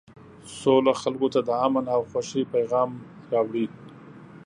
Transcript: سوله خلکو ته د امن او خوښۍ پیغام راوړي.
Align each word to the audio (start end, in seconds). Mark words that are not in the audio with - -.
سوله 0.59 0.91
خلکو 1.01 1.27
ته 1.33 1.39
د 1.47 1.49
امن 1.65 1.85
او 1.95 2.01
خوښۍ 2.09 2.43
پیغام 2.53 2.89
راوړي. 3.31 3.65